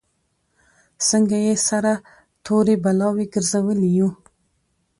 څنګه 1.09 1.37
یې 1.45 1.55
سره 1.67 1.91
تورې 2.45 2.75
بلاوې 2.83 3.25
ګرځولي 3.33 3.89
یو. 3.97 4.09